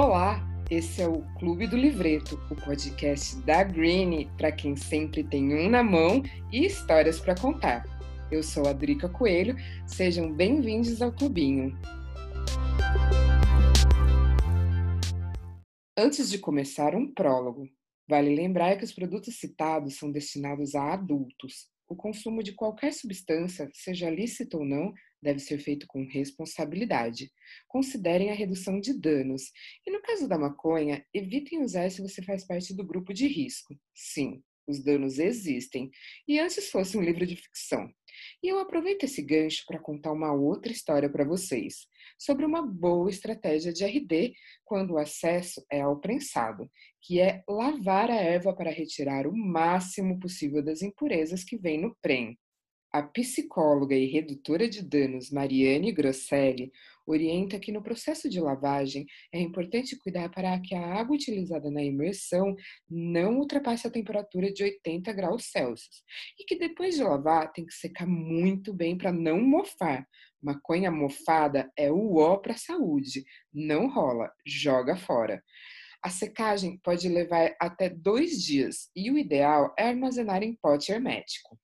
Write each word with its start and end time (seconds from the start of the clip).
Olá, 0.00 0.40
esse 0.70 1.02
é 1.02 1.08
o 1.08 1.22
Clube 1.40 1.66
do 1.66 1.76
Livreto, 1.76 2.40
o 2.52 2.54
podcast 2.54 3.34
da 3.42 3.64
Green 3.64 4.30
para 4.36 4.52
quem 4.52 4.76
sempre 4.76 5.24
tem 5.24 5.52
um 5.52 5.68
na 5.68 5.82
mão 5.82 6.22
e 6.52 6.64
histórias 6.64 7.18
para 7.18 7.34
contar. 7.34 7.84
Eu 8.30 8.40
sou 8.40 8.68
a 8.68 8.72
Drica 8.72 9.08
Coelho, 9.08 9.56
sejam 9.88 10.32
bem-vindos 10.32 11.02
ao 11.02 11.10
clubinho. 11.10 11.76
Antes 15.96 16.30
de 16.30 16.38
começar, 16.38 16.94
um 16.94 17.12
prólogo. 17.12 17.68
Vale 18.08 18.32
lembrar 18.36 18.76
que 18.76 18.84
os 18.84 18.92
produtos 18.92 19.40
citados 19.40 19.98
são 19.98 20.12
destinados 20.12 20.76
a 20.76 20.92
adultos. 20.92 21.66
O 21.88 21.96
consumo 21.96 22.40
de 22.40 22.52
qualquer 22.52 22.92
substância, 22.92 23.68
seja 23.74 24.08
lícito 24.08 24.58
ou 24.58 24.64
não, 24.64 24.94
deve 25.22 25.38
ser 25.38 25.58
feito 25.58 25.86
com 25.86 26.06
responsabilidade. 26.06 27.30
Considerem 27.66 28.30
a 28.30 28.34
redução 28.34 28.80
de 28.80 28.92
danos. 28.92 29.50
E 29.86 29.90
no 29.90 30.00
caso 30.02 30.28
da 30.28 30.38
maconha, 30.38 31.04
evitem 31.12 31.62
usar 31.62 31.90
se 31.90 32.02
você 32.02 32.22
faz 32.22 32.46
parte 32.46 32.74
do 32.74 32.84
grupo 32.84 33.12
de 33.12 33.26
risco. 33.26 33.78
Sim, 33.94 34.42
os 34.68 34.82
danos 34.82 35.18
existem. 35.18 35.90
E 36.26 36.38
antes 36.38 36.70
fosse 36.70 36.96
um 36.96 37.02
livro 37.02 37.26
de 37.26 37.36
ficção. 37.36 37.90
E 38.42 38.48
eu 38.48 38.58
aproveito 38.58 39.04
esse 39.04 39.22
gancho 39.22 39.64
para 39.66 39.78
contar 39.78 40.12
uma 40.12 40.32
outra 40.32 40.70
história 40.70 41.08
para 41.08 41.24
vocês, 41.24 41.86
sobre 42.18 42.44
uma 42.44 42.62
boa 42.62 43.08
estratégia 43.08 43.72
de 43.72 43.84
RD 43.84 44.34
quando 44.64 44.92
o 44.92 44.98
acesso 44.98 45.64
é 45.70 45.80
ao 45.80 46.00
prensado, 46.00 46.70
que 47.02 47.20
é 47.20 47.42
lavar 47.48 48.10
a 48.10 48.16
erva 48.16 48.54
para 48.54 48.70
retirar 48.70 49.26
o 49.26 49.36
máximo 49.36 50.18
possível 50.18 50.62
das 50.62 50.82
impurezas 50.82 51.44
que 51.44 51.56
vem 51.56 51.80
no 51.80 51.96
prem. 52.02 52.38
A 52.98 53.02
psicóloga 53.04 53.94
e 53.94 54.06
redutora 54.06 54.68
de 54.68 54.82
danos 54.82 55.30
Mariane 55.30 55.92
Grosselli 55.92 56.72
orienta 57.06 57.56
que 57.56 57.70
no 57.70 57.80
processo 57.80 58.28
de 58.28 58.40
lavagem 58.40 59.06
é 59.32 59.40
importante 59.40 59.96
cuidar 59.96 60.28
para 60.30 60.58
que 60.58 60.74
a 60.74 60.94
água 60.94 61.14
utilizada 61.14 61.70
na 61.70 61.80
imersão 61.80 62.56
não 62.90 63.38
ultrapasse 63.38 63.86
a 63.86 63.90
temperatura 63.90 64.52
de 64.52 64.64
80 64.64 65.12
graus 65.12 65.44
Celsius 65.44 66.02
e 66.40 66.44
que 66.44 66.58
depois 66.58 66.96
de 66.96 67.04
lavar 67.04 67.52
tem 67.52 67.64
que 67.64 67.72
secar 67.72 68.04
muito 68.04 68.74
bem 68.74 68.98
para 68.98 69.12
não 69.12 69.40
mofar. 69.40 70.04
Maconha 70.42 70.90
mofada 70.90 71.70
é 71.76 71.92
o 71.92 72.16
ó 72.16 72.38
para 72.38 72.54
a 72.54 72.58
saúde, 72.58 73.24
não 73.54 73.86
rola, 73.86 74.28
joga 74.44 74.96
fora. 74.96 75.40
A 76.02 76.10
secagem 76.10 76.80
pode 76.82 77.08
levar 77.08 77.54
até 77.60 77.88
dois 77.88 78.42
dias 78.42 78.90
e 78.96 79.08
o 79.08 79.16
ideal 79.16 79.72
é 79.78 79.84
armazenar 79.84 80.42
em 80.42 80.52
pote 80.56 80.90
hermético. 80.90 81.56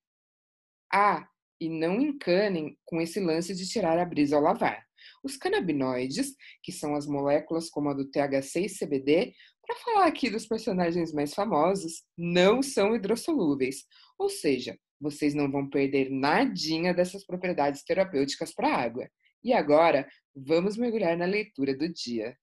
Ah, 0.96 1.26
e 1.60 1.68
não 1.68 2.00
encanem 2.00 2.78
com 2.84 3.00
esse 3.00 3.18
lance 3.18 3.52
de 3.52 3.68
tirar 3.68 3.98
a 3.98 4.04
brisa 4.04 4.36
ao 4.36 4.42
lavar. 4.42 4.86
Os 5.24 5.36
canabinoides, 5.36 6.36
que 6.62 6.70
são 6.70 6.94
as 6.94 7.04
moléculas 7.04 7.68
como 7.68 7.90
a 7.90 7.94
do 7.94 8.08
THC 8.08 8.60
e 8.60 8.68
CBD, 8.68 9.34
para 9.66 9.76
falar 9.76 10.06
aqui 10.06 10.30
dos 10.30 10.46
personagens 10.46 11.12
mais 11.12 11.34
famosos, 11.34 12.04
não 12.16 12.62
são 12.62 12.94
hidrossolúveis, 12.94 13.84
ou 14.16 14.28
seja, 14.28 14.78
vocês 15.00 15.34
não 15.34 15.50
vão 15.50 15.68
perder 15.68 16.10
nadinha 16.10 16.94
dessas 16.94 17.26
propriedades 17.26 17.82
terapêuticas 17.82 18.54
para 18.54 18.68
a 18.68 18.80
água. 18.80 19.10
E 19.42 19.52
agora, 19.52 20.08
vamos 20.32 20.76
mergulhar 20.76 21.16
na 21.16 21.26
leitura 21.26 21.76
do 21.76 21.92
dia. 21.92 22.36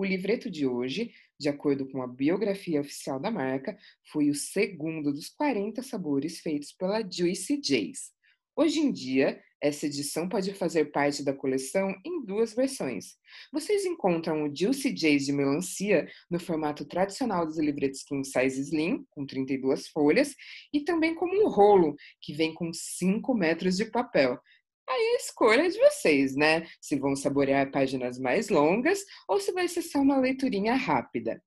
O 0.00 0.04
livreto 0.06 0.50
de 0.50 0.66
hoje, 0.66 1.12
de 1.38 1.50
acordo 1.50 1.86
com 1.86 2.02
a 2.02 2.06
biografia 2.06 2.80
oficial 2.80 3.20
da 3.20 3.30
marca, 3.30 3.76
foi 4.10 4.30
o 4.30 4.34
segundo 4.34 5.12
dos 5.12 5.28
40 5.28 5.82
sabores 5.82 6.40
feitos 6.40 6.72
pela 6.72 7.02
Juicy 7.02 7.58
J's. 7.60 8.10
Hoje 8.56 8.80
em 8.80 8.90
dia, 8.90 9.38
essa 9.60 9.84
edição 9.84 10.26
pode 10.26 10.54
fazer 10.54 10.86
parte 10.86 11.22
da 11.22 11.34
coleção 11.34 11.94
em 12.02 12.24
duas 12.24 12.54
versões. 12.54 13.18
Vocês 13.52 13.84
encontram 13.84 14.44
o 14.44 14.56
Juicy 14.56 14.90
J's 14.90 15.26
de 15.26 15.34
melancia 15.34 16.08
no 16.30 16.40
formato 16.40 16.86
tradicional 16.86 17.44
dos 17.44 17.58
livretos 17.58 18.02
King 18.02 18.26
Size 18.26 18.58
Slim, 18.58 19.04
com 19.10 19.26
32 19.26 19.88
folhas, 19.88 20.34
e 20.72 20.80
também 20.80 21.14
como 21.14 21.44
um 21.44 21.50
rolo, 21.50 21.94
que 22.22 22.32
vem 22.32 22.54
com 22.54 22.72
5 22.72 23.34
metros 23.34 23.76
de 23.76 23.84
papel, 23.84 24.40
Aí 24.90 25.12
a 25.14 25.16
escolha 25.18 25.62
é 25.66 25.68
de 25.68 25.78
vocês, 25.78 26.34
né? 26.34 26.66
Se 26.80 26.98
vão 26.98 27.14
saborear 27.14 27.70
páginas 27.70 28.18
mais 28.18 28.48
longas 28.48 29.04
ou 29.28 29.38
se 29.38 29.52
vai 29.52 29.68
ser 29.68 29.82
só 29.82 30.00
uma 30.00 30.18
leiturinha 30.18 30.74
rápida. 30.74 31.40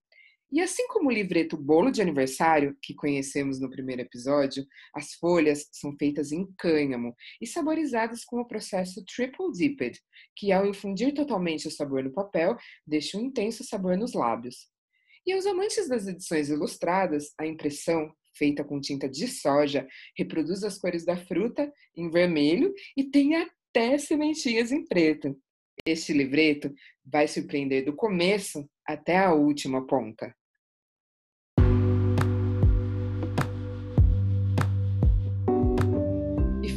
E 0.49 0.61
assim 0.61 0.87
como 0.87 1.09
o 1.09 1.11
livreto 1.11 1.57
Bolo 1.57 1.91
de 1.91 2.01
Aniversário, 2.01 2.77
que 2.81 2.93
conhecemos 2.93 3.59
no 3.59 3.69
primeiro 3.69 4.01
episódio, 4.03 4.65
as 4.95 5.13
folhas 5.15 5.67
são 5.73 5.93
feitas 5.97 6.31
em 6.31 6.47
cânhamo 6.57 7.13
e 7.41 7.47
saborizadas 7.47 8.23
com 8.23 8.39
o 8.39 8.47
processo 8.47 9.03
Triple 9.03 9.51
Dipped, 9.51 9.99
que 10.37 10.53
ao 10.53 10.65
infundir 10.65 11.13
totalmente 11.13 11.67
o 11.67 11.71
sabor 11.71 12.01
no 12.01 12.13
papel, 12.13 12.55
deixa 12.87 13.17
um 13.17 13.21
intenso 13.21 13.63
sabor 13.65 13.97
nos 13.97 14.13
lábios. 14.13 14.69
E 15.25 15.33
aos 15.33 15.45
amantes 15.45 15.89
das 15.89 16.07
edições 16.07 16.49
ilustradas, 16.49 17.33
a 17.37 17.45
impressão 17.45 18.13
feita 18.33 18.63
com 18.63 18.79
tinta 18.79 19.07
de 19.07 19.27
soja, 19.27 19.87
reproduz 20.17 20.63
as 20.63 20.77
cores 20.77 21.05
da 21.05 21.17
fruta 21.17 21.71
em 21.95 22.09
vermelho 22.09 22.73
e 22.95 23.03
tem 23.03 23.35
até 23.35 23.97
sementinhas 23.97 24.71
em 24.71 24.85
preto. 24.85 25.37
Este 25.85 26.13
livreto 26.13 26.73
vai 27.05 27.27
surpreender 27.27 27.85
do 27.85 27.95
começo 27.95 28.69
até 28.85 29.17
a 29.17 29.33
última 29.33 29.85
ponta. 29.85 30.33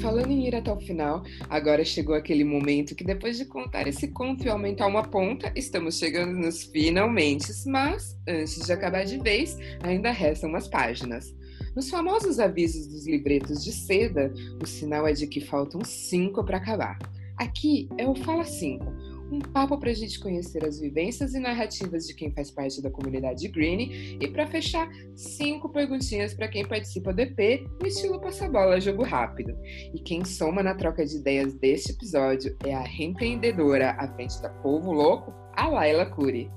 falando 0.07 0.31
em 0.31 0.47
ir 0.47 0.55
até 0.55 0.73
o 0.73 0.79
final, 0.79 1.25
agora 1.51 1.85
chegou 1.85 2.15
aquele 2.15 2.45
momento 2.45 2.95
que 2.95 3.03
depois 3.03 3.39
de 3.39 3.45
contar 3.45 3.89
esse 3.89 4.07
conto 4.13 4.45
e 4.45 4.49
aumentar 4.49 4.87
uma 4.87 5.03
ponta, 5.03 5.53
estamos 5.57 5.99
chegando 5.99 6.33
nos 6.33 6.63
finalmente. 6.63 7.49
Mas, 7.67 8.17
antes 8.27 8.65
de 8.65 8.73
acabar 8.73 9.05
de 9.05 9.19
vez, 9.19 9.59
ainda 9.83 10.13
restam 10.13 10.49
umas 10.49 10.69
páginas. 10.69 11.35
Nos 11.77 11.91
famosos 11.91 12.41
avisos 12.41 12.87
dos 12.87 13.07
livretos 13.07 13.63
de 13.63 13.71
seda, 13.71 14.33
o 14.63 14.67
sinal 14.67 15.07
é 15.07 15.13
de 15.13 15.27
que 15.27 15.43
faltam 15.43 15.85
cinco 15.85 16.43
para 16.43 16.57
acabar. 16.57 16.99
Aqui 17.37 17.87
é 17.99 18.09
o 18.09 18.15
Fala 18.15 18.47
5, 18.47 18.83
um 19.31 19.41
papo 19.41 19.79
para 19.79 19.91
a 19.91 19.95
gente 19.95 20.19
conhecer 20.19 20.65
as 20.65 20.81
vivências 20.81 21.35
e 21.35 21.39
narrativas 21.39 22.07
de 22.07 22.15
quem 22.15 22.33
faz 22.33 22.51
parte 22.51 22.81
da 22.81 22.91
comunidade 22.91 23.47
Green 23.49 24.17
e 24.19 24.27
para 24.27 24.47
fechar, 24.47 24.89
cinco 25.15 25.69
perguntinhas 25.69 26.33
para 26.33 26.49
quem 26.49 26.67
participa 26.67 27.13
do 27.13 27.21
EP 27.21 27.69
no 27.79 27.87
estilo 27.87 28.23
passa-bola 28.23 28.81
jogo 28.81 29.03
rápido. 29.03 29.55
E 29.93 30.01
quem 30.01 30.25
soma 30.25 30.63
na 30.63 30.75
troca 30.75 31.05
de 31.05 31.17
ideias 31.17 31.53
deste 31.53 31.93
episódio 31.93 32.57
é 32.65 32.75
a 32.75 32.81
reempreendedora 32.81 33.91
à 33.99 34.09
frente 34.15 34.41
da 34.41 34.49
Povo 34.49 34.93
Louco, 34.93 35.31
a 35.55 35.69
Laila 35.69 36.07
Cury. 36.07 36.51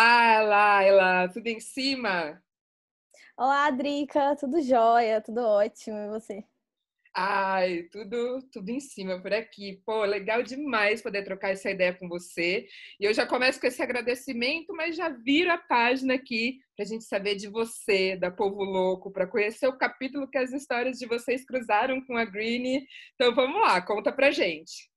Olá, 0.00 0.42
Laila, 0.42 1.28
tudo 1.28 1.48
em 1.48 1.58
cima? 1.58 2.40
Olá, 3.36 3.68
Drica, 3.72 4.36
tudo 4.36 4.62
jóia, 4.62 5.20
tudo 5.20 5.40
ótimo, 5.40 5.96
e 5.96 6.08
você? 6.08 6.44
Ai, 7.12 7.82
tudo, 7.90 8.40
tudo 8.52 8.68
em 8.68 8.78
cima 8.78 9.20
por 9.20 9.32
aqui. 9.32 9.82
Pô, 9.84 10.04
legal 10.04 10.40
demais 10.40 11.02
poder 11.02 11.24
trocar 11.24 11.50
essa 11.50 11.68
ideia 11.68 11.92
com 11.92 12.08
você. 12.08 12.68
E 13.00 13.06
eu 13.06 13.12
já 13.12 13.26
começo 13.26 13.60
com 13.60 13.66
esse 13.66 13.82
agradecimento, 13.82 14.72
mas 14.72 14.94
já 14.94 15.08
viro 15.08 15.50
a 15.50 15.58
página 15.58 16.14
aqui 16.14 16.60
para 16.76 16.84
a 16.84 16.88
gente 16.88 17.02
saber 17.02 17.34
de 17.34 17.48
você, 17.48 18.14
da 18.14 18.30
Povo 18.30 18.62
Louco, 18.62 19.10
para 19.10 19.26
conhecer 19.26 19.66
o 19.66 19.76
capítulo 19.76 20.30
que 20.30 20.38
as 20.38 20.52
histórias 20.52 20.96
de 20.96 21.06
vocês 21.06 21.44
cruzaram 21.44 22.00
com 22.06 22.16
a 22.16 22.24
Green. 22.24 22.86
Então 23.16 23.34
vamos 23.34 23.60
lá, 23.60 23.82
conta 23.82 24.12
pra 24.12 24.30
gente. 24.30 24.88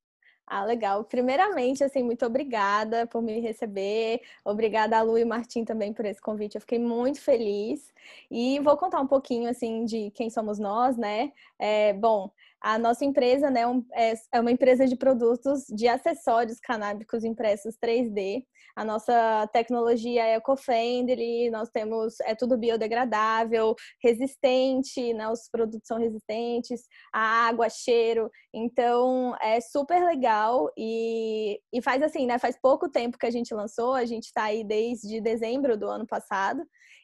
Ah, 0.53 0.65
legal. 0.65 1.05
Primeiramente, 1.05 1.81
assim, 1.81 2.03
muito 2.03 2.25
obrigada 2.25 3.07
por 3.07 3.21
me 3.21 3.39
receber. 3.39 4.19
Obrigada 4.43 4.97
a 4.97 5.01
Lu 5.01 5.17
e 5.17 5.23
Martim 5.23 5.63
também 5.63 5.93
por 5.93 6.03
esse 6.05 6.21
convite. 6.21 6.55
Eu 6.55 6.61
fiquei 6.61 6.77
muito 6.77 7.21
feliz. 7.21 7.93
E 8.29 8.59
vou 8.59 8.75
contar 8.75 8.99
um 8.99 9.07
pouquinho, 9.07 9.49
assim, 9.49 9.85
de 9.85 10.11
quem 10.11 10.29
somos 10.29 10.59
nós, 10.59 10.97
né? 10.97 11.31
É, 11.57 11.93
bom, 11.93 12.29
a 12.61 12.77
nossa 12.77 13.03
empresa 13.03 13.49
né, 13.49 13.61
é, 13.93 14.13
é 14.33 14.39
uma 14.39 14.51
empresa 14.51 14.85
de 14.87 14.95
produtos 14.95 15.65
de 15.67 15.87
acessórios 15.87 16.59
canábicos 16.59 17.23
impressos 17.23 17.75
3D. 17.83 18.43
A 18.75 18.85
nossa 18.85 19.49
tecnologia 19.51 20.23
é 20.23 20.35
eco-friendly, 20.35 21.49
nós 21.49 21.69
temos 21.69 22.19
é 22.21 22.35
tudo 22.35 22.57
biodegradável, 22.57 23.75
resistente, 24.01 25.13
né, 25.13 25.27
os 25.27 25.49
produtos 25.51 25.87
são 25.87 25.97
resistentes 25.97 26.83
a 27.11 27.47
água, 27.47 27.67
cheiro. 27.69 28.29
Então 28.53 29.35
é 29.41 29.59
super 29.59 30.03
legal 30.05 30.69
e, 30.77 31.59
e 31.73 31.81
faz 31.81 32.01
assim, 32.03 32.25
né? 32.25 32.37
Faz 32.37 32.57
pouco 32.61 32.89
tempo 32.89 33.17
que 33.17 33.25
a 33.25 33.31
gente 33.31 33.53
lançou, 33.53 33.93
a 33.93 34.05
gente 34.05 34.25
está 34.25 34.43
aí 34.45 34.63
desde 34.63 35.19
dezembro 35.19 35.77
do 35.77 35.87
ano 35.87 36.05
passado. 36.05 36.61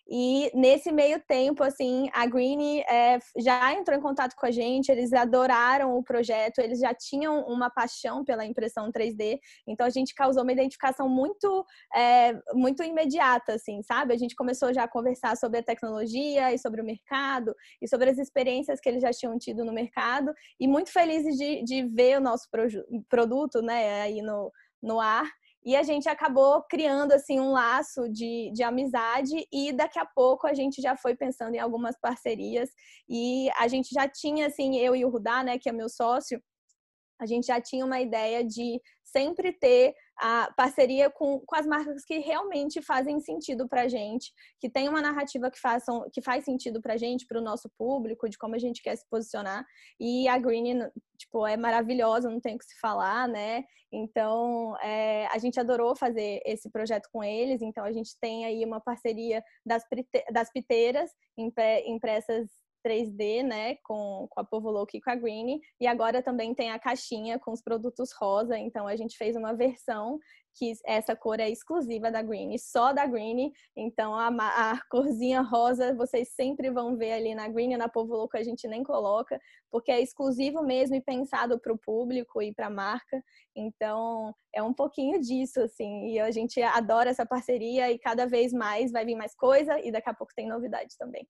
E 0.09 0.49
nesse 0.53 0.91
meio 0.91 1.21
tempo, 1.27 1.63
assim, 1.63 2.09
a 2.13 2.25
Green 2.25 2.79
é, 2.81 3.19
já 3.37 3.73
entrou 3.73 3.97
em 3.97 4.01
contato 4.01 4.35
com 4.35 4.45
a 4.45 4.51
gente, 4.51 4.89
eles 4.89 5.11
adoraram 5.11 5.97
o 5.97 6.03
projeto, 6.03 6.59
eles 6.59 6.79
já 6.79 6.93
tinham 6.93 7.41
uma 7.41 7.69
paixão 7.69 8.23
pela 8.23 8.45
impressão 8.45 8.89
3D, 8.89 9.37
então 9.67 9.85
a 9.85 9.89
gente 9.89 10.15
causou 10.15 10.43
uma 10.43 10.51
identificação 10.53 11.09
muito, 11.09 11.65
é, 11.93 12.33
muito 12.53 12.83
imediata, 12.83 13.53
assim, 13.53 13.81
sabe? 13.83 14.13
A 14.13 14.17
gente 14.17 14.35
começou 14.35 14.73
já 14.73 14.83
a 14.83 14.87
conversar 14.87 15.35
sobre 15.35 15.59
a 15.59 15.63
tecnologia 15.63 16.53
e 16.53 16.57
sobre 16.57 16.81
o 16.81 16.85
mercado 16.85 17.53
e 17.81 17.87
sobre 17.87 18.09
as 18.09 18.17
experiências 18.17 18.79
que 18.79 18.87
eles 18.87 19.01
já 19.01 19.11
tinham 19.11 19.37
tido 19.37 19.65
no 19.65 19.73
mercado 19.73 20.33
e 20.59 20.67
muito 20.67 20.91
felizes 20.91 21.35
de, 21.35 21.63
de 21.63 21.83
ver 21.83 22.17
o 22.17 22.21
nosso 22.21 22.47
produto, 23.09 23.61
né, 23.61 24.01
aí 24.01 24.21
no, 24.21 24.51
no 24.81 25.01
ar. 25.01 25.29
E 25.67 25.75
a 25.75 25.83
gente 25.83 26.07
acabou 26.07 26.63
criando 26.63 27.11
assim 27.11 27.41
um 27.41 27.51
laço 27.51 28.07
de, 28.07 28.49
de 28.53 28.63
amizade 28.63 29.45
e 29.51 29.73
daqui 29.73 29.99
a 29.99 30.05
pouco 30.05 30.47
a 30.47 30.53
gente 30.53 30.81
já 30.81 30.95
foi 30.95 31.13
pensando 31.13 31.55
em 31.55 31.59
algumas 31.59 31.99
parcerias 31.99 32.69
e 33.09 33.49
a 33.57 33.67
gente 33.67 33.89
já 33.93 34.07
tinha 34.07 34.47
assim, 34.47 34.77
eu 34.77 34.95
e 34.95 35.03
o 35.03 35.09
Rudá, 35.09 35.43
né, 35.43 35.59
que 35.59 35.67
é 35.67 35.73
meu 35.73 35.89
sócio, 35.89 36.41
a 37.19 37.25
gente 37.25 37.47
já 37.47 37.59
tinha 37.59 37.85
uma 37.85 37.99
ideia 37.99 38.43
de 38.43 38.81
sempre 39.03 39.53
ter 39.53 39.95
a 40.19 40.51
parceria 40.55 41.09
com, 41.09 41.39
com 41.45 41.55
as 41.55 41.65
marcas 41.65 42.03
que 42.03 42.17
realmente 42.19 42.81
fazem 42.81 43.19
sentido 43.19 43.67
para 43.67 43.83
a 43.83 43.87
gente, 43.87 44.31
que 44.59 44.69
tem 44.69 44.89
uma 44.89 45.01
narrativa 45.01 45.49
que, 45.49 45.59
façam, 45.59 46.07
que 46.11 46.21
faz 46.21 46.43
sentido 46.43 46.81
para 46.81 46.95
a 46.95 46.97
gente, 46.97 47.25
para 47.25 47.39
o 47.39 47.43
nosso 47.43 47.69
público, 47.77 48.29
de 48.29 48.37
como 48.37 48.55
a 48.55 48.59
gente 48.59 48.81
quer 48.81 48.95
se 48.95 49.07
posicionar. 49.09 49.65
E 49.99 50.27
a 50.27 50.37
Green, 50.37 50.79
tipo, 51.17 51.45
é 51.45 51.55
maravilhosa, 51.55 52.29
não 52.29 52.41
tem 52.41 52.55
o 52.55 52.57
que 52.57 52.65
se 52.65 52.79
falar, 52.79 53.27
né? 53.27 53.63
Então, 53.91 54.75
é, 54.81 55.27
a 55.27 55.37
gente 55.37 55.59
adorou 55.59 55.95
fazer 55.95 56.41
esse 56.45 56.69
projeto 56.69 57.07
com 57.11 57.23
eles. 57.23 57.61
Então, 57.61 57.85
a 57.85 57.91
gente 57.91 58.17
tem 58.19 58.45
aí 58.45 58.65
uma 58.65 58.81
parceria 58.81 59.43
das, 59.65 59.83
das 60.31 60.51
piteiras 60.51 61.11
impressas 61.37 62.49
3D, 62.85 63.43
né, 63.43 63.75
com, 63.83 64.27
com 64.29 64.39
a 64.39 64.43
Povoloco 64.43 64.95
e 64.95 65.01
com 65.01 65.09
a 65.09 65.15
Green, 65.15 65.59
e 65.79 65.87
agora 65.87 66.21
também 66.21 66.53
tem 66.53 66.71
a 66.71 66.79
caixinha 66.79 67.39
com 67.39 67.51
os 67.51 67.61
produtos 67.61 68.11
rosa, 68.13 68.57
então 68.57 68.87
a 68.87 68.95
gente 68.95 69.17
fez 69.17 69.35
uma 69.35 69.53
versão 69.53 70.19
que 70.57 70.73
essa 70.85 71.15
cor 71.15 71.39
é 71.39 71.49
exclusiva 71.49 72.09
da 72.09 72.21
Green, 72.21 72.57
só 72.57 72.91
da 72.91 73.05
Green, 73.05 73.51
então 73.75 74.15
a, 74.15 74.27
a 74.27 74.81
corzinha 74.89 75.41
rosa 75.41 75.95
vocês 75.95 76.29
sempre 76.29 76.71
vão 76.71 76.97
ver 76.97 77.13
ali 77.13 77.35
na 77.35 77.47
Green 77.47 77.73
e 77.73 77.77
na 77.77 77.87
Povoloco 77.87 78.35
a 78.35 78.43
gente 78.43 78.67
nem 78.67 78.83
coloca, 78.83 79.39
porque 79.71 79.91
é 79.91 80.01
exclusivo 80.01 80.63
mesmo 80.63 80.95
e 80.95 81.01
pensado 81.01 81.59
para 81.59 81.73
o 81.73 81.77
público 81.77 82.41
e 82.41 82.53
para 82.53 82.67
a 82.67 82.71
marca, 82.71 83.23
então 83.55 84.33
é 84.53 84.63
um 84.63 84.73
pouquinho 84.73 85.21
disso, 85.21 85.61
assim, 85.61 86.07
e 86.07 86.19
a 86.19 86.31
gente 86.31 86.61
adora 86.61 87.09
essa 87.09 87.25
parceria 87.25 87.91
e 87.91 87.99
cada 87.99 88.25
vez 88.25 88.51
mais 88.51 88.91
vai 88.91 89.05
vir 89.05 89.15
mais 89.15 89.35
coisa 89.35 89.79
e 89.79 89.91
daqui 89.91 90.09
a 90.09 90.13
pouco 90.13 90.33
tem 90.35 90.47
novidade 90.47 90.95
também. 90.97 91.27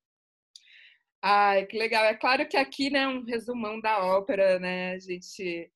Ai, 1.21 1.65
que 1.65 1.77
legal. 1.77 2.05
É 2.05 2.15
claro 2.15 2.47
que 2.47 2.57
aqui, 2.57 2.89
né, 2.89 3.07
um 3.07 3.23
resumão 3.23 3.79
da 3.81 4.03
ópera, 4.05 4.59
né, 4.59 4.93
a 4.93 4.99
gente, 4.99 5.71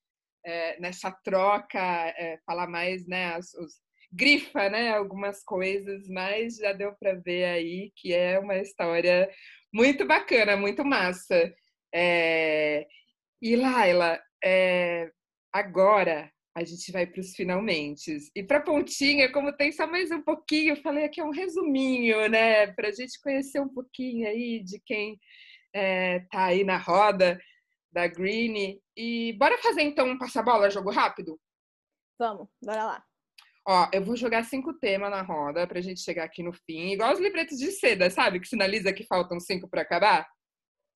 é, 0.46 0.80
nessa 0.80 1.12
troca, 1.12 1.80
é, 1.80 2.40
fala 2.46 2.68
mais, 2.68 3.06
né, 3.08 3.38
os, 3.38 3.54
os, 3.56 3.82
grifa, 4.14 4.70
né, 4.70 4.92
algumas 4.92 5.44
coisas, 5.44 6.08
mas 6.10 6.58
já 6.58 6.74
deu 6.74 6.94
para 6.96 7.16
ver 7.16 7.46
aí 7.46 7.92
que 7.96 8.14
é 8.14 8.38
uma 8.40 8.58
história 8.58 9.30
muito 9.74 10.06
bacana, 10.06 10.58
muito 10.58 10.84
massa. 10.86 11.54
É, 11.94 12.88
e 13.42 13.56
Laila, 13.56 14.22
é, 14.44 15.12
agora 15.54 16.32
a 16.56 16.64
gente 16.64 16.92
vai 16.92 17.08
para 17.08 17.22
os 17.22 17.34
finalmente. 17.34 18.18
E 18.36 18.44
para 18.44 18.62
Pontinha, 18.62 19.32
como 19.32 19.56
tem 19.56 19.72
só 19.72 19.88
mais 19.88 20.12
um 20.12 20.22
pouquinho, 20.22 20.74
eu 20.74 20.82
falei 20.82 21.06
aqui 21.06 21.22
é 21.22 21.24
um 21.24 21.32
resuminho, 21.32 22.28
né? 22.30 22.68
Para 22.68 22.90
a 22.90 22.92
gente 22.92 23.20
conhecer 23.22 23.60
um 23.62 23.70
pouquinho 23.70 24.28
aí 24.28 24.62
de 24.64 24.80
quem 24.86 25.20
é, 25.74 26.20
tá 26.32 26.46
aí 26.46 26.64
na 26.64 26.78
roda 26.78 27.40
da 27.92 28.08
Green. 28.08 28.80
E 28.96 29.34
bora 29.40 29.58
fazer 29.60 29.82
então 29.82 30.08
um 30.08 30.18
passa-bola, 30.18 30.70
jogo 30.70 30.92
rápido? 30.92 31.40
Vamos, 32.20 32.48
bora 32.62 32.86
lá. 32.86 33.04
Ó, 33.68 33.88
eu 33.94 34.04
vou 34.04 34.16
jogar 34.16 34.44
cinco 34.44 34.74
temas 34.74 35.12
na 35.12 35.22
roda 35.22 35.68
pra 35.68 35.82
gente 35.82 36.02
chegar 36.02 36.24
aqui 36.24 36.44
no 36.44 36.52
fim, 36.52 36.92
igual 36.92 37.14
os 37.14 37.20
libretos 37.20 37.58
de 37.58 37.72
seda, 37.72 38.10
sabe? 38.10 38.40
Que 38.40 38.48
sinaliza 38.48 38.92
que 38.92 39.06
faltam 39.06 39.40
cinco 39.40 39.70
para 39.70 39.84
acabar. 39.84 40.28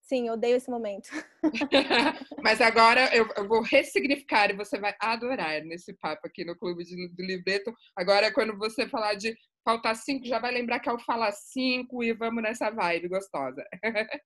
Sim, 0.06 0.30
odeio 0.30 0.56
esse 0.56 0.70
momento. 0.70 1.10
Mas 2.44 2.62
agora 2.62 3.10
eu, 3.16 3.28
eu, 3.36 3.48
vou 3.48 3.62
ressignificar 3.62 4.52
e 4.52 4.56
você 4.56 4.80
vai 4.80 4.96
adorar 5.00 5.64
nesse 5.64 5.96
papo 5.96 6.28
aqui 6.28 6.46
no 6.46 6.56
Clube 6.56 6.84
de, 6.84 7.10
do 7.10 7.24
Livreto. 7.24 7.74
Agora, 7.98 8.32
quando 8.32 8.56
você 8.56 8.88
falar 8.88 9.16
de 9.16 9.36
faltar 9.64 9.96
cinco, 9.96 10.28
já 10.28 10.38
vai 10.38 10.52
lembrar 10.52 10.80
que 10.80 10.88
é 10.88 10.94
o 10.94 11.00
falar 11.00 11.32
cinco 11.32 12.04
e 12.04 12.14
vamos 12.14 12.44
nessa 12.44 12.70
vibe 12.70 13.08
gostosa. 13.08 13.66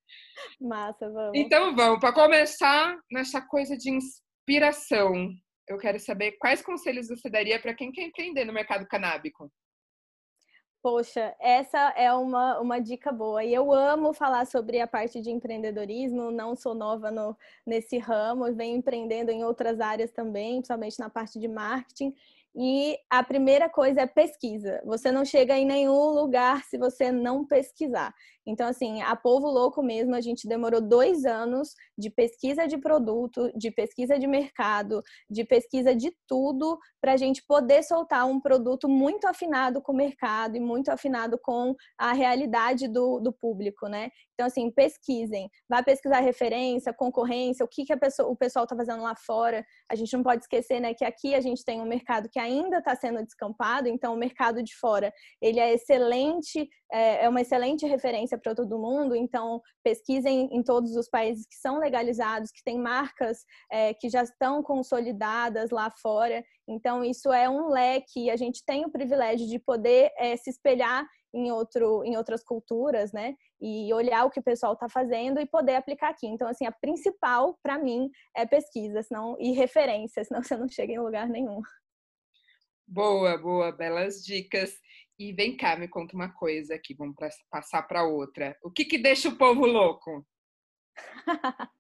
Massa, 0.60 1.10
vamos. 1.10 1.32
Então 1.34 1.74
vamos, 1.74 2.02
para 2.02 2.12
começar 2.12 2.98
nessa 3.10 3.42
coisa 3.42 3.78
de 3.78 3.90
inspiração. 3.90 5.30
Eu 5.66 5.78
quero 5.78 5.98
saber 5.98 6.34
quais 6.40 6.62
conselhos 6.62 7.08
você 7.08 7.30
daria 7.30 7.58
para 7.58 7.74
quem 7.74 7.90
quer 7.90 8.02
empreender 8.02 8.44
no 8.44 8.52
mercado 8.52 8.86
canábico. 8.86 9.50
Poxa, 10.82 11.36
essa 11.42 11.78
é 11.98 12.12
uma, 12.14 12.58
uma 12.62 12.80
dica 12.80 13.12
boa. 13.12 13.44
E 13.44 13.54
eu 13.54 13.74
amo 13.74 14.14
falar 14.14 14.48
sobre 14.48 14.80
a 14.80 14.88
parte 14.88 15.20
de 15.22 15.30
empreendedorismo, 15.30 16.32
não 16.32 16.56
sou 16.56 16.74
nova 16.74 17.12
no, 17.12 17.36
nesse 17.66 17.98
ramo, 17.98 18.54
venho 18.54 18.78
empreendendo 18.78 19.30
em 19.30 19.44
outras 19.44 19.82
áreas 19.82 20.10
também, 20.12 20.56
principalmente 20.56 20.98
na 20.98 21.10
parte 21.10 21.38
de 21.38 21.50
marketing. 21.50 22.16
E 22.56 22.98
a 23.10 23.22
primeira 23.22 23.70
coisa 23.70 24.02
é 24.02 24.08
pesquisa. 24.08 24.82
Você 24.86 25.12
não 25.12 25.26
chega 25.26 25.58
em 25.58 25.66
nenhum 25.66 26.12
lugar 26.12 26.64
se 26.64 26.78
você 26.78 27.12
não 27.12 27.46
pesquisar. 27.46 28.16
Então, 28.50 28.68
assim, 28.68 29.00
a 29.04 29.16
Povo 29.16 29.48
Louco 29.48 29.84
mesmo, 29.84 30.16
a 30.16 30.22
gente 30.22 30.48
demorou 30.48 30.82
dois 30.82 31.24
anos 31.24 31.76
de 31.96 32.10
pesquisa 32.10 32.68
de 32.68 32.80
produto, 32.80 33.52
de 33.56 33.70
pesquisa 33.70 34.18
de 34.18 34.26
mercado, 34.26 35.04
de 35.30 35.44
pesquisa 35.44 35.96
de 35.96 36.12
tudo, 36.28 36.80
para 37.00 37.14
a 37.14 37.18
gente 37.18 37.44
poder 37.48 37.84
soltar 37.84 38.26
um 38.26 38.42
produto 38.42 38.90
muito 38.90 39.28
afinado 39.28 39.82
com 39.84 39.92
o 39.92 39.96
mercado 39.96 40.58
e 40.58 40.60
muito 40.60 40.90
afinado 40.90 41.38
com 41.38 41.76
a 41.96 42.12
realidade 42.12 42.88
do, 42.88 43.20
do 43.20 43.32
público, 43.32 43.88
né? 43.88 44.10
Então, 44.34 44.48
assim, 44.48 44.72
pesquisem. 44.72 45.48
Vá 45.70 45.84
pesquisar 45.84 46.22
referência, 46.22 46.92
concorrência, 46.92 47.64
o 47.64 47.68
que, 47.68 47.86
que 47.86 47.94
a 47.94 47.98
pessoa, 47.98 48.30
o 48.30 48.36
pessoal 48.36 48.64
está 48.64 48.76
fazendo 48.76 49.04
lá 49.04 49.16
fora. 49.16 49.64
A 49.92 49.96
gente 49.96 50.12
não 50.16 50.24
pode 50.24 50.42
esquecer, 50.42 50.80
né, 50.80 50.94
que 50.94 51.06
aqui 51.06 51.36
a 51.36 51.42
gente 51.42 51.64
tem 51.64 51.82
um 51.82 51.86
mercado 51.86 52.28
que 52.30 52.40
ainda 52.40 52.80
está 52.80 52.96
sendo 52.96 53.24
descampado, 53.24 53.88
então 53.88 54.14
o 54.14 54.18
mercado 54.18 54.64
de 54.64 54.76
fora, 54.76 55.14
ele 55.42 55.60
é 55.60 55.74
excelente, 55.74 56.68
é, 56.92 57.26
é 57.26 57.30
uma 57.30 57.42
excelente 57.42 57.86
referência 57.86 58.39
para 58.40 58.56
todo 58.56 58.80
mundo, 58.80 59.16
então 59.16 59.62
pesquisem 59.84 60.50
em 60.52 60.64
todos 60.64 60.96
os 60.96 61.10
países 61.10 61.46
que 61.48 61.56
são 61.56 61.80
legalizados, 61.80 62.52
que 62.52 62.64
têm 62.64 62.80
marcas 62.80 63.44
é, 63.72 63.94
que 63.94 64.10
já 64.10 64.24
estão 64.24 64.64
consolidadas 64.64 65.70
lá 65.72 65.90
fora. 65.90 66.44
Então, 66.68 67.04
isso 67.04 67.32
é 67.32 67.50
um 67.50 67.70
leque, 67.70 68.30
a 68.30 68.36
gente 68.36 68.64
tem 68.66 68.86
o 68.86 68.92
privilégio 68.92 69.48
de 69.48 69.60
poder 69.60 70.12
é, 70.18 70.36
se 70.38 70.50
espelhar 70.50 71.08
em, 71.34 71.52
outro, 71.52 72.04
em 72.04 72.18
outras 72.18 72.44
culturas, 72.44 73.12
né? 73.12 73.36
E 73.62 73.94
olhar 73.94 74.26
o 74.26 74.30
que 74.30 74.40
o 74.40 74.44
pessoal 74.44 74.74
está 74.74 74.90
fazendo 74.90 75.40
e 75.40 75.46
poder 75.46 75.76
aplicar 75.76 76.10
aqui. 76.10 76.28
Então, 76.28 76.48
assim, 76.48 76.66
a 76.66 76.72
principal 76.72 77.58
para 77.62 77.78
mim 77.78 78.10
é 78.36 78.46
pesquisa 78.46 79.04
senão, 79.04 79.36
e 79.40 79.52
referência, 79.52 80.24
senão 80.24 80.42
você 80.44 80.56
não 80.56 80.68
chega 80.68 80.94
em 80.94 81.00
lugar 81.00 81.28
nenhum. 81.28 81.62
Boa, 82.88 83.38
boa, 83.38 83.72
belas 83.72 84.24
dicas. 84.24 84.74
E 85.20 85.34
vem 85.34 85.58
cá, 85.58 85.76
me 85.76 85.90
conta 85.90 86.16
uma 86.16 86.32
coisa 86.32 86.76
aqui, 86.76 86.94
vamos 86.94 87.14
pra, 87.14 87.28
passar 87.52 87.84
para 87.84 88.06
outra. 88.06 88.58
O 88.64 88.72
que, 88.72 88.86
que 88.86 88.98
deixa 88.98 89.28
o 89.28 89.38
povo 89.38 89.66
louco? 89.66 90.26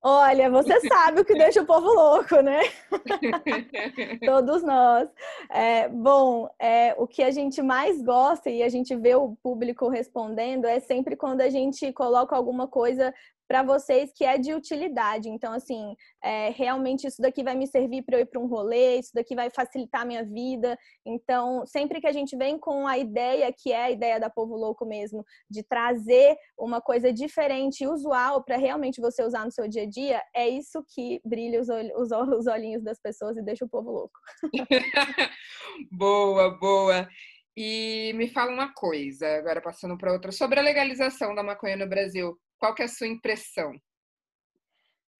Olha, 0.00 0.48
você 0.48 0.80
sabe 0.88 1.20
o 1.20 1.24
que 1.24 1.34
deixa 1.34 1.60
o 1.60 1.66
povo 1.66 1.92
louco, 1.92 2.40
né? 2.40 2.60
Todos 4.24 4.62
nós. 4.62 5.06
É, 5.50 5.88
bom, 5.88 6.48
é, 6.58 6.94
o 6.96 7.06
que 7.06 7.22
a 7.22 7.30
gente 7.30 7.60
mais 7.60 8.00
gosta 8.00 8.48
e 8.48 8.62
a 8.62 8.70
gente 8.70 8.96
vê 8.96 9.14
o 9.14 9.36
público 9.42 9.88
respondendo 9.88 10.66
é 10.66 10.80
sempre 10.80 11.14
quando 11.14 11.42
a 11.42 11.50
gente 11.50 11.92
coloca 11.92 12.34
alguma 12.34 12.66
coisa 12.66 13.12
para 13.48 13.62
vocês 13.62 14.12
que 14.14 14.24
é 14.24 14.36
de 14.36 14.52
utilidade. 14.52 15.28
Então, 15.30 15.54
assim, 15.54 15.96
é, 16.22 16.50
realmente 16.50 17.06
isso 17.06 17.20
daqui 17.22 17.42
vai 17.42 17.54
me 17.54 17.66
servir 17.66 18.02
para 18.02 18.18
eu 18.18 18.20
ir 18.20 18.26
para 18.26 18.38
um 18.38 18.46
rolê, 18.46 18.98
isso 18.98 19.10
daqui 19.14 19.34
vai 19.34 19.48
facilitar 19.48 20.02
a 20.02 20.04
minha 20.04 20.22
vida. 20.22 20.78
Então, 21.04 21.66
sempre 21.66 22.00
que 22.00 22.06
a 22.06 22.12
gente 22.12 22.36
vem 22.36 22.58
com 22.58 22.86
a 22.86 22.98
ideia, 22.98 23.50
que 23.50 23.72
é 23.72 23.84
a 23.84 23.90
ideia 23.90 24.20
da 24.20 24.28
Povo 24.28 24.54
Louco 24.54 24.84
mesmo, 24.84 25.24
de 25.50 25.62
trazer 25.62 26.36
uma 26.58 26.80
coisa 26.80 27.10
diferente 27.10 27.84
e 27.84 27.88
usual 27.88 28.44
para 28.44 28.58
realmente 28.58 29.00
você 29.00 29.24
usar 29.24 29.46
no 29.46 29.52
seu 29.52 29.66
dia 29.66 29.84
a 29.84 29.88
dia, 29.88 30.22
é 30.36 30.46
isso 30.46 30.84
que 30.94 31.20
brilha 31.24 31.60
os, 31.60 31.68
os, 31.68 32.10
os 32.38 32.46
olhinhos 32.46 32.84
das 32.84 33.00
pessoas 33.00 33.38
e 33.38 33.42
deixa 33.42 33.64
o 33.64 33.68
povo 33.68 33.90
louco. 33.90 34.18
boa, 35.90 36.50
boa. 36.58 37.08
E 37.56 38.12
me 38.14 38.28
fala 38.28 38.52
uma 38.52 38.72
coisa, 38.72 39.26
agora 39.36 39.60
passando 39.60 39.96
para 39.98 40.12
outra, 40.12 40.30
sobre 40.30 40.60
a 40.60 40.62
legalização 40.62 41.34
da 41.34 41.42
maconha 41.42 41.76
no 41.76 41.88
Brasil. 41.88 42.38
Qual 42.58 42.74
que 42.74 42.82
é 42.82 42.86
a 42.86 42.88
sua 42.88 43.06
impressão? 43.06 43.72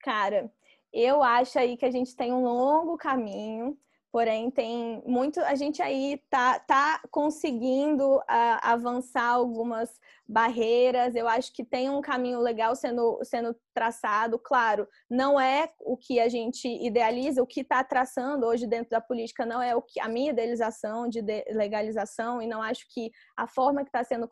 Cara, 0.01 0.51
eu 0.93 1.23
acho 1.23 1.59
aí 1.59 1.77
que 1.77 1.85
a 1.85 1.91
gente 1.91 2.15
tem 2.17 2.33
um 2.33 2.43
longo 2.43 2.97
caminho, 2.97 3.79
porém 4.11 4.51
tem 4.51 5.03
muito 5.07 5.41
a 5.41 5.55
gente 5.55 5.83
aí 5.83 6.23
tá, 6.31 6.59
tá 6.61 7.01
conseguindo 7.11 8.17
uh, 8.17 8.23
avançar 8.63 9.29
algumas 9.29 10.01
barreiras. 10.29 11.15
Eu 11.15 11.27
acho 11.27 11.53
que 11.53 11.65
tem 11.65 11.89
um 11.89 12.03
caminho 12.03 12.41
legal 12.41 12.77
sendo, 12.77 13.19
sendo 13.23 13.57
traçado. 13.75 14.39
Claro, 14.39 14.87
não 15.09 15.41
é 15.41 15.73
o 15.81 15.97
que 15.97 16.21
a 16.21 16.29
gente 16.29 16.69
idealiza, 16.85 17.43
o 17.43 17.47
que 17.47 17.61
está 17.61 17.83
traçando 17.83 18.45
hoje 18.45 18.67
dentro 18.67 18.91
da 18.91 19.01
política 19.01 19.47
não 19.47 19.63
é 19.63 19.75
o 19.75 19.81
que 19.81 19.99
a 20.01 20.09
minha 20.09 20.31
idealização 20.31 21.09
de 21.09 21.23
legalização 21.51 22.43
e 22.43 22.47
não 22.47 22.61
acho 22.61 22.85
que 22.93 23.11
a 23.37 23.47
forma 23.47 23.83
que 23.83 23.89
está 23.89 24.05
sendo 24.05 24.29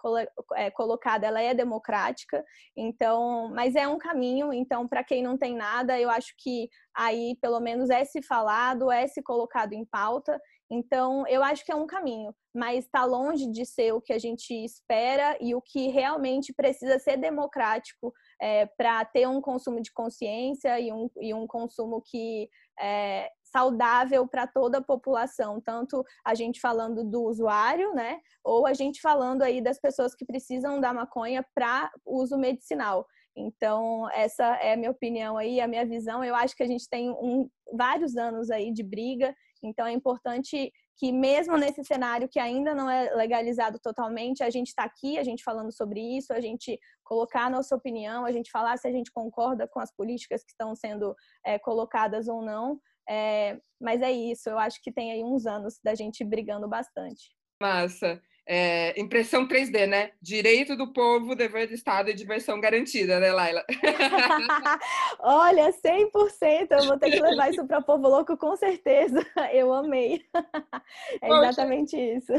é, 0.54 0.70
colocada 0.70 1.26
ela 1.26 1.40
é 1.40 1.54
democrática. 1.54 2.44
Então, 2.76 3.50
mas 3.54 3.74
é 3.74 3.88
um 3.88 3.98
caminho. 3.98 4.52
Então, 4.52 4.86
para 4.86 5.02
quem 5.02 5.22
não 5.22 5.38
tem 5.38 5.54
nada, 5.54 5.98
eu 5.98 6.10
acho 6.10 6.34
que 6.38 6.68
aí 6.94 7.36
pelo 7.40 7.60
menos 7.60 7.88
é 7.88 8.04
se 8.04 8.20
falado, 8.20 8.90
é 8.90 9.06
se 9.06 9.22
colocado 9.22 9.72
em 9.72 9.84
pauta 9.84 10.38
então, 10.70 11.24
eu 11.28 11.44
acho 11.44 11.64
que 11.64 11.70
é 11.70 11.76
um 11.76 11.86
caminho, 11.86 12.34
mas 12.54 12.84
está 12.84 13.04
longe 13.04 13.50
de 13.50 13.64
ser 13.64 13.92
o 13.92 14.00
que 14.00 14.12
a 14.12 14.18
gente 14.18 14.52
espera 14.52 15.36
e 15.40 15.54
o 15.54 15.62
que 15.62 15.88
realmente 15.88 16.52
precisa 16.52 16.98
ser 16.98 17.16
democrático 17.16 18.12
é, 18.40 18.66
para 18.66 19.04
ter 19.04 19.28
um 19.28 19.40
consumo 19.40 19.80
de 19.80 19.92
consciência 19.92 20.80
e 20.80 20.92
um, 20.92 21.08
e 21.20 21.32
um 21.32 21.46
consumo 21.46 22.02
que 22.04 22.48
é 22.80 23.30
saudável 23.44 24.26
para 24.26 24.46
toda 24.46 24.78
a 24.78 24.84
população, 24.84 25.60
tanto 25.60 26.04
a 26.24 26.34
gente 26.34 26.60
falando 26.60 27.04
do 27.04 27.22
usuário, 27.22 27.94
né, 27.94 28.18
ou 28.44 28.66
a 28.66 28.74
gente 28.74 29.00
falando 29.00 29.42
aí 29.42 29.62
das 29.62 29.80
pessoas 29.80 30.14
que 30.14 30.26
precisam 30.26 30.80
da 30.80 30.92
maconha 30.92 31.46
para 31.54 31.90
uso 32.04 32.36
medicinal. 32.36 33.06
Então, 33.36 34.10
essa 34.12 34.44
é 34.56 34.72
a 34.72 34.76
minha 34.76 34.90
opinião 34.90 35.36
aí, 35.36 35.60
a 35.60 35.68
minha 35.68 35.84
visão. 35.84 36.24
Eu 36.24 36.34
acho 36.34 36.56
que 36.56 36.62
a 36.62 36.66
gente 36.66 36.88
tem 36.88 37.10
um, 37.10 37.48
vários 37.72 38.16
anos 38.16 38.50
aí 38.50 38.72
de 38.72 38.82
briga 38.82 39.34
então 39.66 39.86
é 39.86 39.92
importante 39.92 40.72
que 40.96 41.12
mesmo 41.12 41.56
nesse 41.58 41.84
cenário 41.84 42.28
que 42.28 42.38
ainda 42.38 42.74
não 42.74 42.88
é 42.88 43.14
legalizado 43.14 43.78
totalmente, 43.78 44.42
a 44.42 44.50
gente 44.50 44.68
está 44.68 44.84
aqui, 44.84 45.18
a 45.18 45.24
gente 45.24 45.44
falando 45.44 45.70
sobre 45.70 46.00
isso, 46.00 46.32
a 46.32 46.40
gente 46.40 46.78
colocar 47.04 47.50
nossa 47.50 47.74
opinião, 47.76 48.24
a 48.24 48.32
gente 48.32 48.50
falar 48.50 48.76
se 48.78 48.88
a 48.88 48.92
gente 48.92 49.12
concorda 49.12 49.68
com 49.68 49.78
as 49.78 49.94
políticas 49.94 50.42
que 50.42 50.52
estão 50.52 50.74
sendo 50.74 51.14
é, 51.44 51.58
colocadas 51.58 52.28
ou 52.28 52.42
não. 52.42 52.80
É, 53.08 53.58
mas 53.80 54.00
é 54.00 54.10
isso, 54.10 54.48
eu 54.48 54.58
acho 54.58 54.82
que 54.82 54.90
tem 54.90 55.12
aí 55.12 55.22
uns 55.22 55.46
anos 55.46 55.78
da 55.84 55.94
gente 55.94 56.24
brigando 56.24 56.66
bastante. 56.66 57.30
Massa 57.60 58.20
é, 58.46 58.98
impressão 59.00 59.46
3D, 59.46 59.86
né? 59.86 60.12
Direito 60.22 60.76
do 60.76 60.92
povo, 60.92 61.34
dever 61.34 61.66
do 61.66 61.74
Estado 61.74 62.10
e 62.10 62.14
diversão 62.14 62.60
garantida, 62.60 63.18
né, 63.18 63.32
Laila? 63.32 63.64
Olha, 65.18 65.72
100%! 65.72 66.68
Eu 66.70 66.86
vou 66.86 66.98
ter 66.98 67.10
que 67.10 67.20
levar 67.20 67.50
isso 67.50 67.66
para 67.66 67.82
Povo 67.82 68.08
Louco, 68.08 68.36
com 68.36 68.56
certeza. 68.56 69.18
Eu 69.52 69.72
amei. 69.72 70.22
É 71.22 71.28
exatamente 71.28 71.96
isso. 71.96 72.32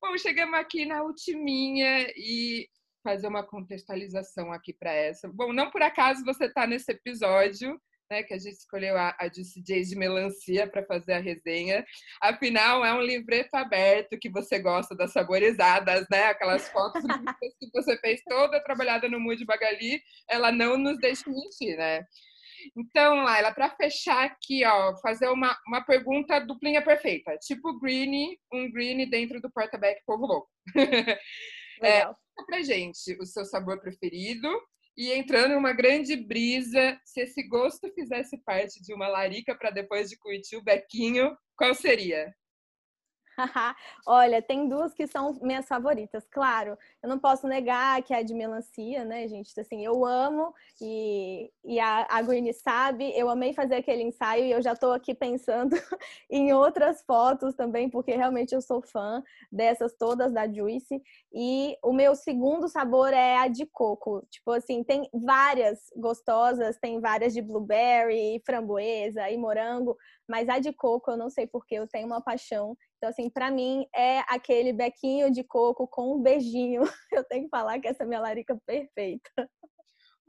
Bom, 0.00 0.16
chegamos 0.18 0.58
aqui 0.58 0.84
na 0.84 1.02
ultiminha 1.02 2.06
e 2.16 2.68
fazer 3.02 3.28
uma 3.28 3.42
contextualização 3.42 4.52
aqui 4.52 4.72
para 4.72 4.92
essa. 4.92 5.28
Bom, 5.28 5.52
não 5.52 5.70
por 5.70 5.82
acaso 5.82 6.24
você 6.24 6.46
está 6.46 6.66
nesse 6.66 6.92
episódio, 6.92 7.80
né, 8.10 8.22
que 8.22 8.34
a 8.34 8.38
gente 8.38 8.54
escolheu 8.54 8.96
a, 8.96 9.16
a 9.18 9.28
Juicy 9.32 9.62
J 9.62 9.82
de 9.82 9.96
melancia 9.96 10.68
para 10.68 10.84
fazer 10.84 11.14
a 11.14 11.18
resenha. 11.18 11.84
Afinal, 12.20 12.84
é 12.84 12.92
um 12.92 13.00
livreto 13.00 13.54
aberto 13.54 14.18
que 14.18 14.30
você 14.30 14.58
gosta 14.58 14.94
das 14.94 15.12
saborizadas, 15.12 16.06
né? 16.10 16.24
Aquelas 16.26 16.68
fotos 16.68 17.02
que 17.60 17.70
você 17.72 17.96
fez 17.98 18.22
toda 18.28 18.62
trabalhada 18.62 19.08
no 19.08 19.20
Mood 19.20 19.44
Bagali, 19.44 20.00
ela 20.28 20.52
não 20.52 20.76
nos 20.78 20.98
deixa 20.98 21.28
mentir, 21.28 21.76
né? 21.76 22.04
Então, 22.76 23.22
Laila, 23.22 23.52
para 23.52 23.70
fechar 23.76 24.24
aqui, 24.24 24.64
ó, 24.64 24.96
fazer 24.98 25.28
uma, 25.28 25.56
uma 25.68 25.84
pergunta 25.84 26.40
duplinha 26.40 26.82
perfeita, 26.82 27.36
tipo 27.38 27.78
Greeny, 27.78 28.38
um 28.52 28.70
Greeny 28.72 29.08
dentro 29.08 29.40
do 29.40 29.50
porta-back 29.50 30.00
Povo 30.06 30.26
Louco. 30.26 30.48
Legal. 31.80 32.16
É, 32.38 32.44
pra 32.44 32.62
gente 32.62 33.16
o 33.20 33.26
seu 33.26 33.44
sabor 33.44 33.80
preferido 33.80 34.48
e 34.96 35.12
entrando 35.12 35.52
em 35.52 35.56
uma 35.56 35.72
grande 35.72 36.16
brisa, 36.16 36.98
se 37.04 37.20
esse 37.20 37.42
gosto 37.46 37.92
fizesse 37.92 38.38
parte 38.38 38.82
de 38.82 38.94
uma 38.94 39.08
larica 39.08 39.54
para 39.54 39.70
depois 39.70 40.08
de 40.08 40.16
curtir 40.16 40.56
o 40.56 40.64
bequinho, 40.64 41.36
qual 41.56 41.74
seria? 41.74 42.34
Olha, 44.06 44.40
tem 44.40 44.68
duas 44.68 44.94
que 44.94 45.06
são 45.06 45.34
minhas 45.42 45.66
favoritas, 45.66 46.26
claro. 46.30 46.76
Eu 47.02 47.08
não 47.08 47.18
posso 47.18 47.46
negar 47.46 48.02
que 48.02 48.14
é 48.14 48.18
a 48.18 48.22
de 48.22 48.34
melancia, 48.34 49.04
né, 49.04 49.28
gente? 49.28 49.58
Assim, 49.58 49.84
eu 49.84 50.04
amo 50.04 50.54
e, 50.80 51.50
e 51.64 51.78
a, 51.78 52.06
a 52.10 52.22
sabe. 52.52 53.12
Eu 53.16 53.28
amei 53.28 53.52
fazer 53.52 53.76
aquele 53.76 54.02
ensaio 54.02 54.44
e 54.44 54.50
eu 54.50 54.62
já 54.62 54.72
estou 54.72 54.92
aqui 54.92 55.14
pensando 55.14 55.76
em 56.30 56.52
outras 56.52 57.02
fotos 57.02 57.54
também, 57.54 57.88
porque 57.88 58.14
realmente 58.14 58.54
eu 58.54 58.60
sou 58.60 58.82
fã 58.82 59.22
dessas 59.50 59.94
todas 59.94 60.32
da 60.32 60.50
Juice. 60.50 61.02
E 61.32 61.76
o 61.82 61.92
meu 61.92 62.14
segundo 62.14 62.68
sabor 62.68 63.12
é 63.12 63.36
a 63.36 63.48
de 63.48 63.66
coco. 63.66 64.26
Tipo 64.30 64.52
assim, 64.52 64.82
tem 64.82 65.08
várias 65.12 65.78
gostosas, 65.96 66.78
tem 66.78 67.00
várias 67.00 67.34
de 67.34 67.42
blueberry, 67.42 68.42
framboesa 68.44 69.28
e 69.30 69.36
morango, 69.36 69.96
mas 70.28 70.48
a 70.48 70.58
de 70.58 70.72
coco 70.72 71.10
eu 71.10 71.16
não 71.16 71.30
sei 71.30 71.46
porque 71.46 71.74
eu 71.74 71.86
tenho 71.86 72.06
uma 72.06 72.20
paixão. 72.20 72.76
Então, 72.96 73.10
assim, 73.10 73.30
para 73.30 73.50
mim 73.50 73.86
é 73.94 74.20
aquele 74.28 74.72
bequinho 74.72 75.30
de 75.30 75.44
coco 75.44 75.86
com 75.86 76.16
um 76.16 76.22
beijinho. 76.22 76.82
Eu 77.12 77.24
tenho 77.24 77.44
que 77.44 77.50
falar 77.50 77.78
que 77.78 77.88
essa 77.88 78.02
é 78.02 78.06
minha 78.06 78.20
larica 78.20 78.58
perfeita. 78.66 79.30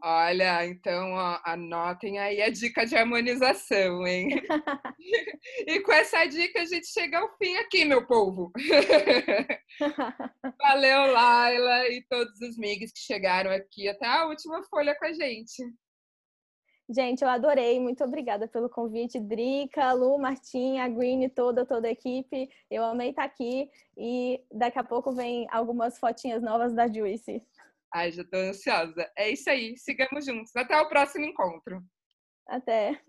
Olha, 0.03 0.63
então 0.63 1.13
ó, 1.13 1.39
anotem 1.43 2.19
aí 2.19 2.39
a 2.39 2.51
dica 2.51 2.85
de 2.85 2.95
harmonização, 2.95 4.05
hein? 4.05 4.29
e 5.67 5.79
com 5.79 5.91
essa 5.91 6.23
dica 6.25 6.61
a 6.61 6.65
gente 6.65 6.85
chega 6.87 7.17
ao 7.17 7.35
fim 7.37 7.57
aqui, 7.57 7.83
meu 7.83 8.05
povo. 8.05 8.51
Valeu, 10.61 11.11
Laila 11.11 11.89
e 11.89 12.05
todos 12.07 12.39
os 12.41 12.57
migs 12.57 12.93
que 12.93 12.99
chegaram 12.99 13.49
aqui 13.49 13.89
até 13.89 14.05
a 14.05 14.27
última 14.27 14.63
folha 14.65 14.95
com 14.99 15.05
a 15.05 15.13
gente. 15.13 15.63
Gente, 16.89 17.21
eu 17.21 17.29
adorei. 17.29 17.79
Muito 17.79 18.03
obrigada 18.03 18.47
pelo 18.47 18.69
convite. 18.69 19.19
Drica, 19.19 19.91
Lu, 19.91 20.17
Martim, 20.17 20.79
a 20.79 20.87
Green, 20.87 21.27
toda, 21.29 21.65
toda 21.65 21.87
a 21.87 21.91
equipe. 21.91 22.49
Eu 22.71 22.83
amei 22.83 23.09
estar 23.09 23.25
aqui 23.25 23.69
e 23.97 24.41
daqui 24.51 24.79
a 24.79 24.83
pouco 24.83 25.11
vem 25.11 25.47
algumas 25.51 25.99
fotinhas 25.99 26.41
novas 26.41 26.73
da 26.73 26.87
Juicy. 26.87 27.45
Ai, 27.93 28.11
já 28.11 28.23
tô 28.23 28.37
ansiosa. 28.37 29.09
É 29.17 29.29
isso 29.29 29.49
aí. 29.49 29.77
Sigamos 29.77 30.25
juntos. 30.25 30.55
Até 30.55 30.79
o 30.79 30.87
próximo 30.87 31.25
encontro. 31.25 31.83
Até. 32.47 33.01